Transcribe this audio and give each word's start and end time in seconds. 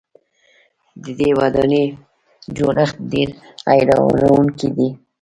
د 1.03 1.05
دې 1.19 1.29
ودانۍ 1.39 1.85
جوړښت 2.55 2.97
ډېر 3.11 3.29
حیرانوونکی 3.69 4.69
دی. 4.77 4.89